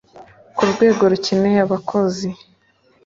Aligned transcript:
ku 0.55 0.63
rwego 0.71 1.03
rukeneye 1.11 1.59
abakozi 1.65 2.29